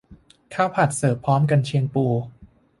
[0.53, 2.05] ข้าวผัดเสิร์ฟพร้อมกรรเชียงปู